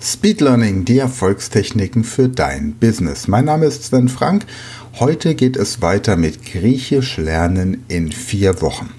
[0.00, 3.26] Speed Learning, die Erfolgstechniken für dein Business.
[3.26, 4.46] Mein Name ist Sven Frank.
[5.00, 8.90] Heute geht es weiter mit Griechisch lernen in vier Wochen.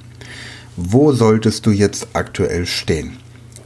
[0.75, 3.13] Wo solltest du jetzt aktuell stehen?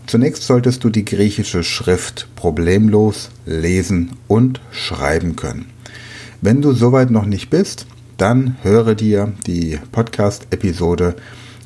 [0.06, 5.66] Zunächst solltest du die griechische Schrift problemlos lesen und schreiben können.
[6.42, 7.88] Wenn du soweit noch nicht bist,
[8.18, 11.16] dann höre dir die Podcast-Episode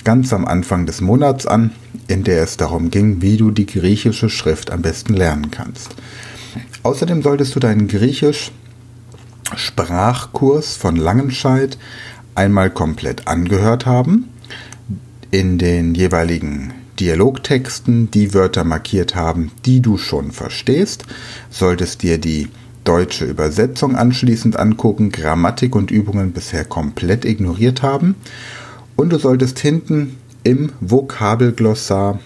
[0.08, 1.72] ganz am Anfang des Monats an,
[2.08, 5.98] in der es darum ging, wie du die griechische Schrift am besten lernen kannst.
[6.84, 8.54] Außerdem solltest du deinen Griechisch
[9.54, 11.78] Sprachkurs von Langenscheid
[12.36, 14.30] einmal komplett angehört haben,
[15.30, 21.04] in den jeweiligen Dialogtexten die Wörter markiert haben, die du schon verstehst,
[21.50, 22.48] solltest dir die
[22.86, 28.16] deutsche Übersetzung anschließend angucken, Grammatik und Übungen bisher komplett ignoriert haben
[28.98, 32.20] und du solltest hinten im Vokabelglossar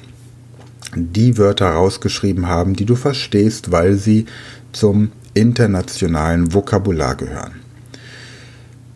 [0.95, 4.25] die Wörter rausgeschrieben haben, die du verstehst, weil sie
[4.71, 7.59] zum internationalen Vokabular gehören.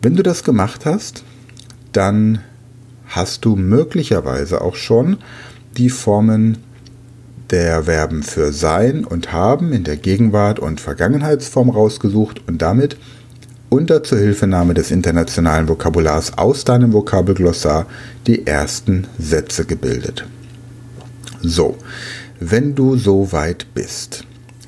[0.02, 1.22] Wenn du das gemacht hast,
[1.92, 2.40] dann
[3.06, 5.18] hast du möglicherweise auch schon
[5.76, 6.58] die Formen
[7.50, 12.96] der Verben für sein und haben in der Gegenwart und Vergangenheitsform rausgesucht und damit
[13.68, 17.86] unter Zuhilfenahme des internationalen Vokabulars aus deinem Vokabelglossar
[18.26, 20.24] die ersten Sätze gebildet.
[21.42, 21.76] So,
[22.40, 24.24] wenn du so weit bist,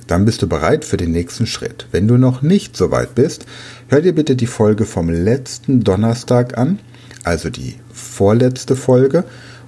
[0.06, 1.86] dann bist du bereit für den nächsten Schritt.
[1.92, 3.46] Wenn du noch nicht so weit bist,
[3.88, 6.78] hör dir bitte die Folge vom letzten Donnerstag an,
[7.24, 9.24] also die vorletzte Folge,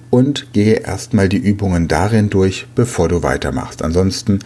[0.09, 3.81] und gehe erstmal die Übungen darin durch, bevor du weitermachst.
[3.81, 4.39] Ansonsten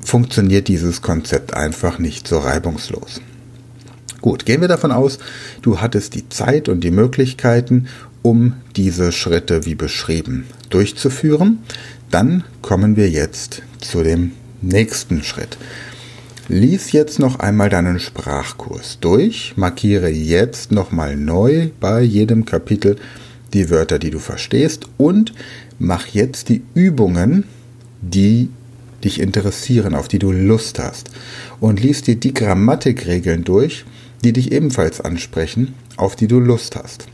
[0.00, 3.20] funktioniert dieses Konzept einfach nicht so reibungslos.
[4.24, 5.18] Gut, gehen wir davon aus,
[5.60, 7.88] du hattest die Zeit und die Möglichkeiten,
[8.22, 11.58] um diese Schritte wie beschrieben durchzuführen.
[12.10, 15.58] Dann kommen wir jetzt zu dem nächsten Schritt.
[16.48, 22.96] Lies jetzt noch einmal deinen Sprachkurs durch, markiere jetzt nochmal neu bei jedem Kapitel
[23.52, 25.34] die Wörter, die du verstehst und
[25.78, 27.44] mach jetzt die Übungen,
[28.00, 28.48] die
[29.04, 31.10] dich interessieren, auf die du Lust hast.
[31.60, 33.84] Und lies dir die Grammatikregeln durch,
[34.24, 37.06] die dich ebenfalls ansprechen, auf die du Lust hast.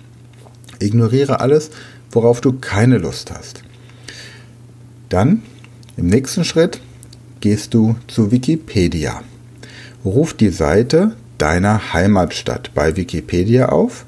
[0.79, 1.71] Ignoriere alles,
[2.11, 3.63] worauf du keine Lust hast.
[5.09, 5.43] Dann,
[5.97, 6.81] im nächsten Schritt,
[7.41, 9.23] gehst du zu Wikipedia.
[10.05, 14.07] Ruf die Seite deiner Heimatstadt bei Wikipedia auf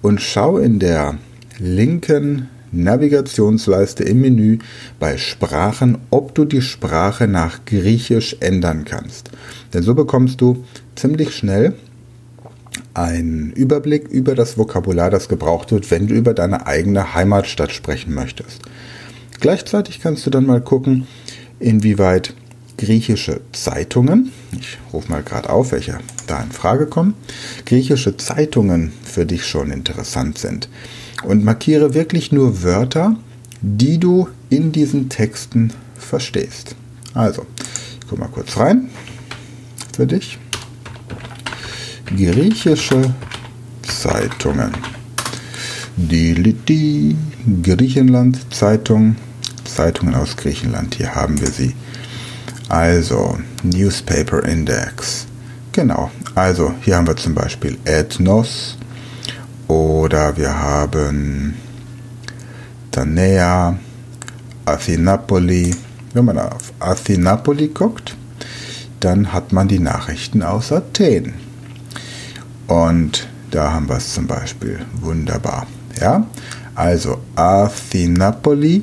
[0.00, 1.16] und schau in der
[1.58, 4.58] linken Navigationsleiste im Menü
[4.98, 9.30] bei Sprachen, ob du die Sprache nach Griechisch ändern kannst.
[9.72, 11.74] Denn so bekommst du ziemlich schnell
[13.02, 18.14] einen Überblick über das Vokabular, das gebraucht wird, wenn du über deine eigene Heimatstadt sprechen
[18.14, 18.62] möchtest.
[19.40, 21.06] Gleichzeitig kannst du dann mal gucken,
[21.60, 22.34] inwieweit
[22.76, 27.14] griechische Zeitungen, ich rufe mal gerade auf, welche da in Frage kommen,
[27.66, 30.68] griechische Zeitungen für dich schon interessant sind.
[31.24, 33.16] Und markiere wirklich nur Wörter,
[33.60, 36.76] die du in diesen Texten verstehst.
[37.14, 37.44] Also,
[38.00, 38.88] ich gucke mal kurz rein
[39.96, 40.38] für dich
[42.16, 43.14] griechische
[43.82, 44.72] Zeitungen.
[45.96, 47.16] Die,
[47.62, 49.16] Griechenland Zeitung,
[49.64, 51.74] Zeitungen aus Griechenland, hier haben wir sie.
[52.68, 55.26] Also, Newspaper Index.
[55.72, 58.76] Genau, also hier haben wir zum Beispiel Ethnos
[59.66, 61.54] oder wir haben
[62.90, 63.78] Tanea,
[64.64, 65.74] Athenapoli.
[66.14, 68.16] Wenn man auf Athenapoli guckt,
[69.00, 71.47] dann hat man die Nachrichten aus Athen.
[72.68, 74.78] Und da haben wir es zum Beispiel.
[75.00, 75.66] Wunderbar.
[76.00, 76.24] Ja,
[76.74, 78.82] also athenapoli.gr.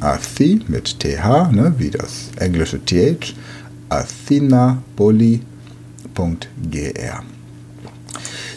[0.00, 3.34] Athi mit TH, ne, wie das englische TH.
[3.88, 5.42] athenapoli.gr.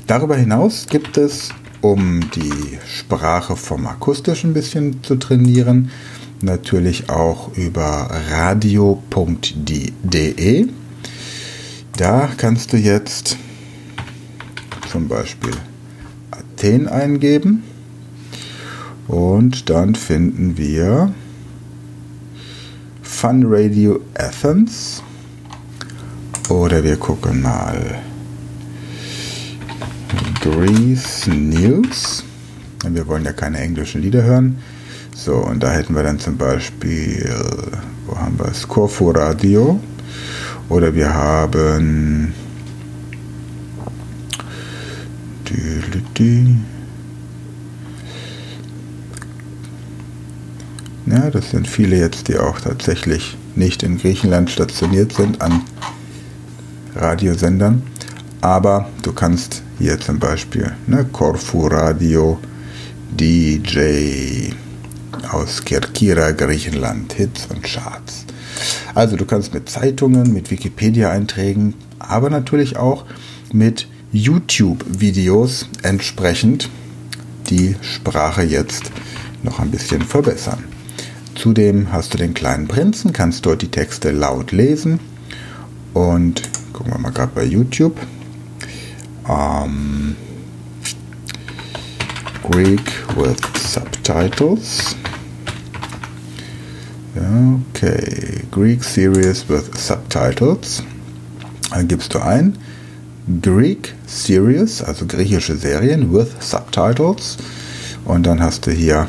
[0.07, 1.50] Darüber hinaus gibt es,
[1.81, 5.90] um die Sprache vom Akustischen ein bisschen zu trainieren,
[6.41, 9.07] natürlich auch über radio.de
[11.98, 13.38] da kannst du jetzt
[14.89, 15.54] zum Beispiel
[16.31, 17.63] Athen eingeben
[19.07, 21.13] und dann finden wir
[23.01, 25.01] Fun Radio Athens
[26.50, 28.01] oder wir gucken mal
[30.42, 32.24] Greece News.
[32.88, 34.57] Wir wollen ja keine englischen Lieder hören.
[35.13, 37.30] So, und da hätten wir dann zum Beispiel,
[38.06, 38.68] wo haben wir es?
[38.68, 39.80] Corfu Radio.
[40.69, 42.33] Oder wir haben
[46.19, 46.25] ja,
[51.10, 55.62] Ja, das sind viele jetzt, die auch tatsächlich nicht in Griechenland stationiert sind an
[56.96, 57.81] Radiosendern.
[58.42, 62.40] Aber du kannst hier zum Beispiel ne, Corfu Radio,
[63.18, 64.52] DJ
[65.31, 68.25] aus Kirkira, Griechenland, Hits und Charts.
[68.94, 73.06] Also du kannst mit Zeitungen, mit Wikipedia-Einträgen, aber natürlich auch
[73.54, 76.69] mit YouTube-Videos entsprechend
[77.50, 78.92] die Sprache jetzt
[79.44, 80.63] noch ein bisschen verbessern.
[81.36, 85.00] Zudem hast du den kleinen Prinzen, kannst dort die Texte laut lesen
[85.94, 86.42] und
[86.74, 87.95] gucken wir mal gerade bei YouTube.
[89.30, 90.15] Ähm,
[92.50, 92.81] Greek
[93.15, 94.95] with Subtitles.
[97.15, 100.83] Okay, Greek Series with Subtitles.
[101.71, 102.57] Dann gibst du ein
[103.41, 107.38] Greek Series, also griechische Serien with Subtitles.
[108.06, 109.07] Und dann hast du hier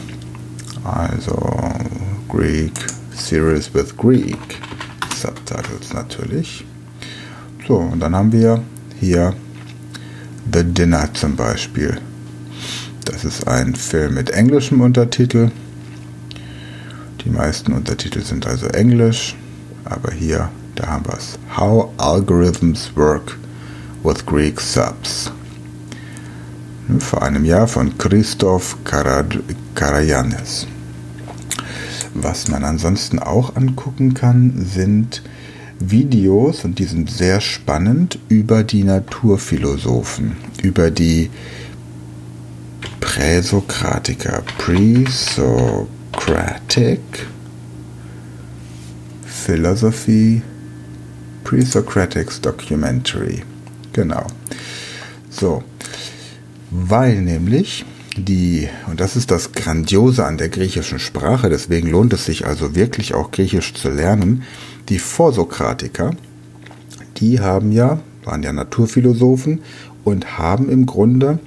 [0.83, 1.37] also
[2.29, 2.73] Greek
[3.15, 4.59] Series with Greek
[5.17, 6.65] Subtitles natürlich.
[7.67, 8.61] So, und dann haben wir
[8.99, 9.35] hier
[10.53, 11.99] The Dinner zum Beispiel.
[13.05, 15.53] Das ist ein Film mit englischem Untertitel.
[17.25, 19.37] Die meisten Untertitel sind also englisch,
[19.85, 21.39] aber hier, da haben wir es.
[21.57, 23.39] How Algorithms Work
[24.03, 25.31] with Greek Subs.
[26.99, 28.77] Vor einem Jahr von Christoph
[29.75, 30.67] Karayanis.
[32.15, 35.23] Was man ansonsten auch angucken kann, sind
[35.79, 41.29] Videos, und die sind sehr spannend, über die Naturphilosophen, über die
[43.01, 47.01] Präsokratiker, Presocratic
[49.27, 50.43] Philosophy,
[51.45, 53.43] Presocratics Documentary.
[53.99, 54.25] Genau.
[55.29, 55.65] So,
[56.71, 57.85] weil nämlich
[58.17, 62.77] die, und das ist das Grandiose an der griechischen Sprache, deswegen lohnt es sich also
[62.77, 64.45] wirklich auch Griechisch zu lernen,
[64.89, 66.13] die Vorsokratiker,
[67.17, 69.63] die haben ja, waren ja Naturphilosophen
[70.05, 71.41] und haben im Grunde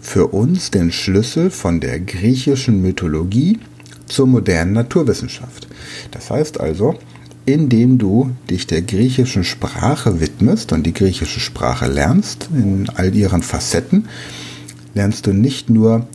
[0.00, 3.60] für uns den Schlüssel von der griechischen Mythologie
[4.06, 5.68] zur modernen Naturwissenschaft.
[6.10, 6.96] Das heißt also,
[7.46, 13.42] indem du dich der griechischen Sprache widmest und die griechische Sprache lernst in all ihren
[13.42, 14.08] Facetten,
[14.94, 16.06] lernst du nicht nur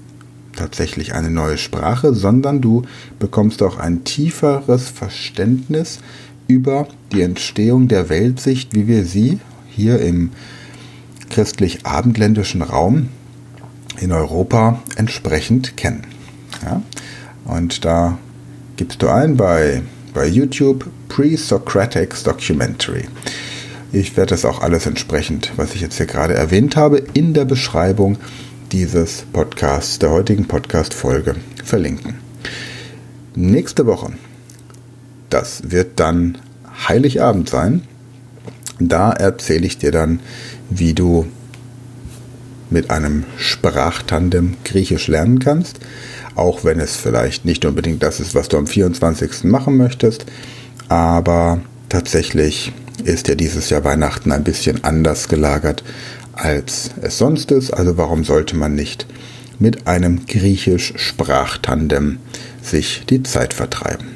[0.55, 2.83] tatsächlich eine neue Sprache, sondern du
[3.19, 5.99] bekommst auch ein tieferes Verständnis
[6.47, 9.39] über die Entstehung der Weltsicht, wie wir sie
[9.69, 10.31] hier im
[11.29, 13.09] christlich-abendländischen Raum
[14.01, 16.03] in Europa entsprechend kennen.
[16.63, 16.81] Ja?
[17.45, 18.17] Und da
[18.77, 19.83] gibst du ein bei,
[20.13, 23.05] bei YouTube Pre-Socratics Documentary.
[23.91, 27.45] Ich werde das auch alles entsprechend, was ich jetzt hier gerade erwähnt habe, in der
[27.45, 28.17] Beschreibung
[28.71, 32.15] dieses Podcasts, der heutigen Podcast-Folge verlinken.
[33.35, 34.13] Nächste Woche,
[35.29, 36.37] das wird dann
[36.87, 37.83] Heiligabend sein.
[38.79, 40.19] Da erzähle ich dir dann,
[40.69, 41.27] wie du
[42.69, 45.79] mit einem Sprachtandem Griechisch lernen kannst,
[46.39, 49.43] auch wenn es vielleicht nicht unbedingt das ist, was du am 24.
[49.43, 50.25] machen möchtest,
[50.87, 52.71] aber tatsächlich
[53.03, 55.83] ist ja dieses Jahr Weihnachten ein bisschen anders gelagert
[56.39, 57.71] als es sonst ist.
[57.71, 59.05] Also warum sollte man nicht
[59.59, 62.19] mit einem Griechisch-Sprachtandem
[62.61, 64.07] sich die Zeit vertreiben?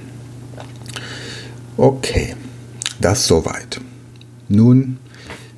[1.75, 2.35] Okay,
[3.01, 3.81] das soweit.
[4.47, 4.97] Nun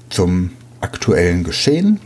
[0.10, 2.00] zum aktuellen Geschehen.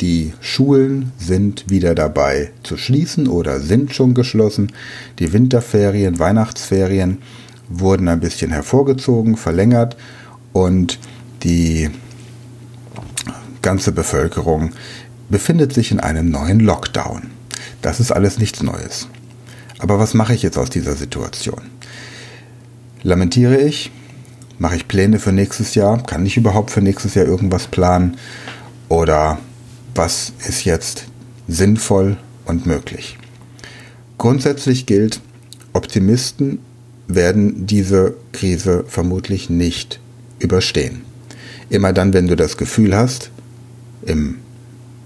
[0.00, 4.72] Die Schulen sind wieder dabei zu schließen oder sind schon geschlossen.
[5.18, 7.18] Die Winterferien, Weihnachtsferien
[7.68, 9.96] wurden ein bisschen hervorgezogen, verlängert
[10.52, 10.98] und
[11.42, 11.90] die
[13.62, 14.72] ganze Bevölkerung
[15.28, 17.30] befindet sich in einem neuen Lockdown.
[17.82, 19.08] Das ist alles nichts Neues.
[19.78, 21.62] Aber was mache ich jetzt aus dieser Situation?
[23.02, 23.90] Lamentiere ich?
[24.58, 26.02] Mache ich Pläne für nächstes Jahr?
[26.02, 28.16] Kann ich überhaupt für nächstes Jahr irgendwas planen?
[28.88, 29.38] Oder
[29.96, 31.06] was ist jetzt
[31.48, 33.18] sinnvoll und möglich?
[34.18, 35.20] Grundsätzlich gilt,
[35.72, 36.58] Optimisten
[37.08, 40.00] werden diese Krise vermutlich nicht
[40.38, 41.02] überstehen.
[41.68, 43.30] Immer dann, wenn du das Gefühl hast,
[44.04, 44.38] im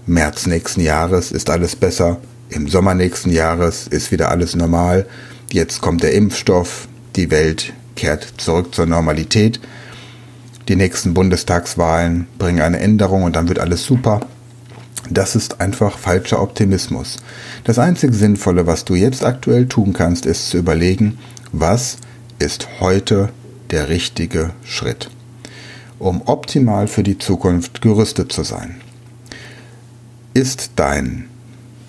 [0.05, 2.17] März nächsten Jahres ist alles besser,
[2.49, 5.05] im Sommer nächsten Jahres ist wieder alles normal,
[5.51, 9.59] jetzt kommt der Impfstoff, die Welt kehrt zurück zur Normalität,
[10.67, 14.21] die nächsten Bundestagswahlen bringen eine Änderung und dann wird alles super.
[15.11, 17.17] Das ist einfach falscher Optimismus.
[17.65, 21.19] Das einzig Sinnvolle, was du jetzt aktuell tun kannst, ist zu überlegen,
[21.51, 21.97] was
[22.39, 23.27] ist heute
[23.71, 25.09] der richtige Schritt,
[25.99, 28.79] um optimal für die Zukunft gerüstet zu sein.
[30.33, 31.25] Ist dein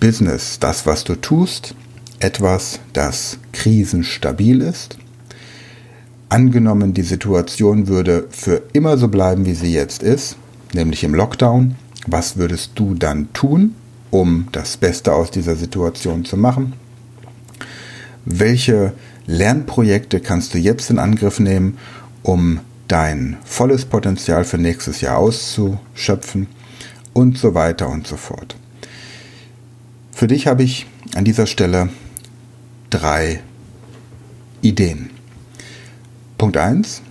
[0.01, 1.75] Business, das, was du tust,
[2.19, 4.97] etwas, das krisenstabil ist.
[6.27, 10.35] Angenommen, die Situation würde für immer so bleiben, wie sie jetzt ist,
[10.73, 11.75] nämlich im Lockdown,
[12.07, 13.75] was würdest du dann tun,
[14.11, 16.73] um das Beste aus dieser Situation zu machen?
[18.25, 18.93] Welche
[19.25, 21.77] Lernprojekte kannst du jetzt in Angriff nehmen,
[22.23, 26.47] um dein volles Potenzial für nächstes Jahr auszuschöpfen
[27.13, 28.55] und so weiter und so fort.
[30.11, 31.89] Für dich habe ich an dieser Stelle
[32.89, 33.41] drei
[34.61, 35.09] Ideen.
[36.37, 37.01] Punkt 1.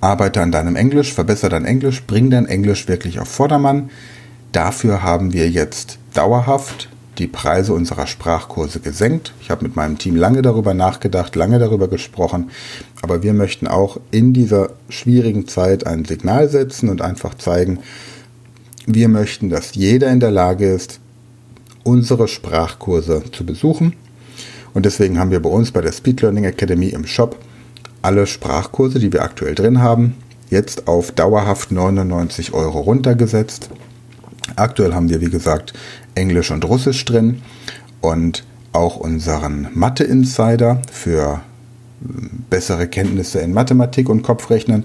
[0.00, 3.90] Arbeite an deinem Englisch, verbessere dein Englisch, bring dein Englisch wirklich auf Vordermann.
[4.52, 6.88] Dafür haben wir jetzt dauerhaft
[7.18, 9.32] die Preise unserer Sprachkurse gesenkt.
[9.40, 12.50] Ich habe mit meinem Team lange darüber nachgedacht, lange darüber gesprochen,
[13.02, 17.80] aber wir möchten auch in dieser schwierigen Zeit ein Signal setzen und einfach zeigen,
[18.86, 21.00] wir möchten, dass jeder in der Lage ist,
[21.82, 23.94] unsere Sprachkurse zu besuchen.
[24.74, 27.36] Und deswegen haben wir bei uns bei der Speed Learning Academy im Shop
[28.02, 30.16] alle Sprachkurse, die wir aktuell drin haben,
[30.50, 33.70] jetzt auf dauerhaft 99 Euro runtergesetzt.
[34.56, 35.74] Aktuell haben wir, wie gesagt,
[36.14, 37.42] Englisch und Russisch drin
[38.00, 41.40] und auch unseren Mathe-Insider für
[42.48, 44.84] bessere Kenntnisse in Mathematik und Kopfrechnen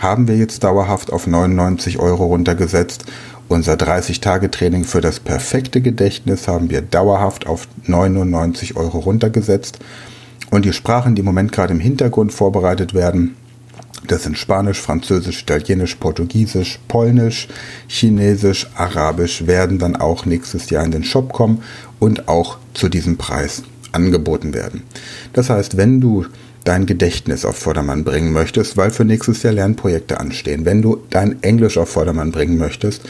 [0.00, 3.04] haben wir jetzt dauerhaft auf 99 Euro runtergesetzt.
[3.48, 9.78] Unser 30-Tage-Training für das perfekte Gedächtnis haben wir dauerhaft auf 99 Euro runtergesetzt.
[10.50, 13.36] Und die Sprachen, die im Moment gerade im Hintergrund vorbereitet werden,
[14.06, 17.48] das sind Spanisch, Französisch, Italienisch, Portugiesisch, Polnisch,
[17.88, 21.62] Chinesisch, Arabisch, werden dann auch nächstes Jahr in den Shop kommen
[21.98, 24.82] und auch zu diesem Preis angeboten werden.
[25.32, 26.26] Das heißt, wenn du
[26.64, 31.42] dein Gedächtnis auf Vordermann bringen möchtest, weil für nächstes Jahr Lernprojekte anstehen, wenn du dein
[31.42, 33.02] Englisch auf Vordermann bringen möchtest,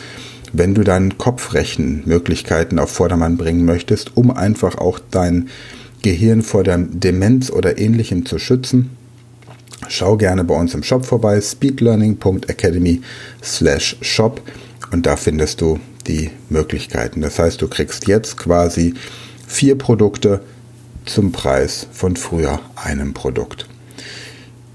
[0.53, 5.49] wenn du deinen Kopfrechenmöglichkeiten auf Vordermann bringen möchtest, um einfach auch dein
[6.09, 8.89] Gehirn vor der Demenz oder ähnlichem zu schützen,
[9.89, 13.03] schau gerne bei uns im Shop vorbei, speedlearning.academy
[13.43, 14.41] shop
[14.91, 17.21] und da findest du die Möglichkeiten.
[17.21, 18.95] Das heißt, du kriegst jetzt quasi
[19.47, 20.41] vier Produkte
[21.05, 23.69] zum Preis von früher einem Produkt.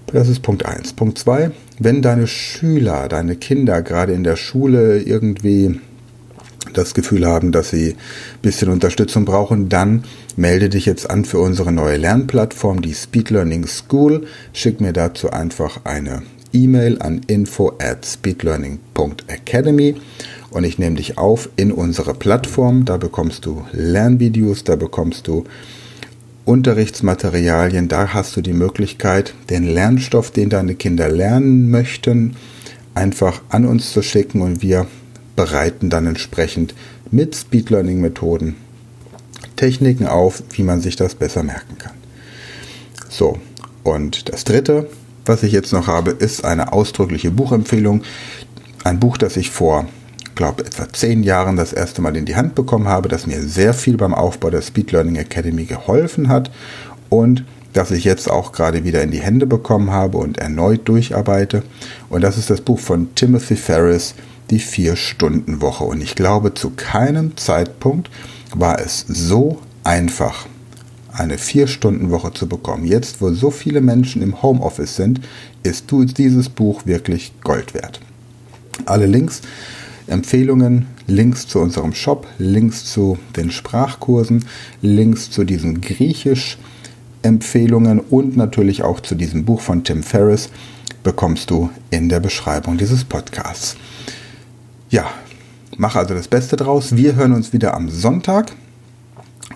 [0.06, 0.94] Das ist Punkt 1.
[0.94, 1.50] Punkt 2,
[1.80, 5.80] wenn deine Schüler, deine Kinder gerade in der Schule irgendwie
[6.74, 10.04] das Gefühl haben, dass sie ein bisschen Unterstützung brauchen, dann
[10.36, 14.26] melde dich jetzt an für unsere neue Lernplattform, die Speed Learning School.
[14.52, 19.96] Schick mir dazu einfach eine E-Mail an info at speedlearning.academy
[20.52, 22.86] und ich nehme dich auf in unsere Plattform.
[22.86, 25.46] Da bekommst du Lernvideos, da bekommst du
[26.46, 32.36] Unterrichtsmaterialien, da hast du die Möglichkeit, den Lernstoff, den deine Kinder lernen möchten,
[32.94, 34.88] einfach an uns zu schicken und wir
[35.36, 36.74] bereiten dann entsprechend
[37.12, 38.56] mit Speed Learning Methoden
[39.56, 41.94] Techniken auf, wie man sich das besser merken kann.
[43.10, 43.38] So,
[43.84, 44.90] und das dritte,
[45.26, 48.04] was ich jetzt noch habe, ist eine ausdrückliche Buchempfehlung.
[48.84, 49.86] Ein Buch, das ich vor,
[50.36, 53.74] glaube etwa zehn Jahren das erste Mal in die Hand bekommen habe, das mir sehr
[53.74, 56.52] viel beim Aufbau der Speed Learning Academy geholfen hat
[57.10, 61.64] und das ich jetzt auch gerade wieder in die Hände bekommen habe und erneut durcharbeite.
[62.10, 64.14] Und das ist das Buch von Timothy Ferris,
[64.54, 65.84] die Vier-Stunden-Woche.
[65.84, 68.12] Und ich glaube, zu keinem Zeitpunkt
[68.56, 70.46] war es so einfach,
[71.12, 72.86] eine Vier-Stunden-Woche zu bekommen.
[72.86, 75.22] Jetzt, wo so viele Menschen im Homeoffice sind,
[75.64, 78.00] ist dieses Buch wirklich Gold wert.
[78.86, 79.42] Alle Links,
[80.08, 84.46] Empfehlungen, Links zu unserem Shop, Links zu den Sprachkursen,
[84.82, 90.50] Links zu diesen Griechisch-Empfehlungen und natürlich auch zu diesem Buch von Tim Ferriss
[91.04, 93.78] bekommst du in der Beschreibung dieses Podcasts.
[94.94, 95.10] Ja,
[95.76, 96.96] mach also das Beste draus.
[96.96, 98.52] Wir hören uns wieder am Sonntag.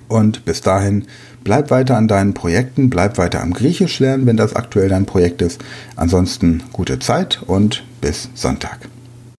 [0.07, 1.05] Und bis dahin,
[1.43, 5.43] bleib weiter an deinen Projekten, bleib weiter am Griechisch lernen, wenn das aktuell dein Projekt
[5.43, 5.63] ist.
[5.95, 8.89] Ansonsten gute Zeit und bis Sonntag.